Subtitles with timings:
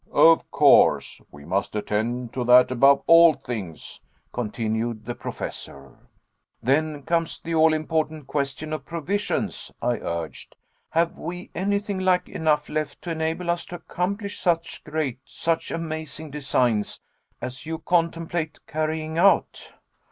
[0.13, 1.21] "Of course.
[1.29, 4.01] We must attend to that above all things,"
[4.33, 5.95] continued the Professor.
[6.59, 10.55] "Then comes the all important question of provisions," I urged.
[10.89, 16.31] "Have we anything like enough left to enable us to accomplish such great, such amazing,
[16.31, 16.99] designs
[17.39, 19.71] as you contemplate carrying out?"